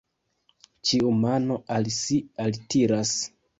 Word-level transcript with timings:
Ĉiu 0.91 1.11
mano 1.25 1.59
al 1.77 1.91
si 1.99 2.19
altiras. 2.47 3.15